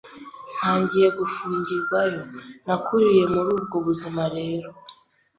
ntagiye 0.57 1.07
gufungirwayo, 1.19 2.21
nakuriye 2.65 3.23
muri 3.33 3.49
ubwo 3.57 3.77
buzima 3.87 4.23
rero 4.35 4.69